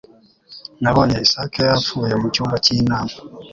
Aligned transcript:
Nabonye 0.81 1.17
isake 1.25 1.59
yapfuye 1.69 2.13
mucyumba 2.21 2.55
cy'inama 2.63 3.13